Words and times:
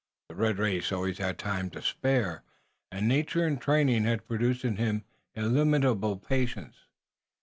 The 0.29 0.35
red 0.35 0.57
race 0.57 0.91
always 0.91 1.19
had 1.19 1.37
time 1.37 1.69
to 1.69 1.81
spare, 1.83 2.41
and 2.91 3.07
nature 3.07 3.45
and 3.45 3.61
training 3.61 4.03
had 4.05 4.27
produced 4.27 4.65
in 4.65 4.77
him 4.77 5.03
illimitable 5.35 6.17
patience. 6.17 6.87